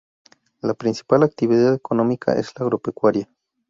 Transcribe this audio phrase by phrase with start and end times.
[0.63, 3.29] La principal actividad económica es la agropecuaria.